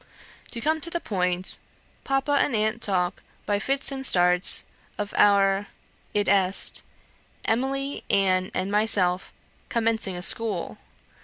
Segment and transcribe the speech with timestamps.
[0.49, 1.59] To come to the point:
[2.05, 4.63] Papa and aunt talk, by fits and starts,
[4.97, 5.67] of our
[6.15, 6.81] id est,
[7.45, 9.31] Emily, Anne, and myself
[9.69, 10.79] commencing a school!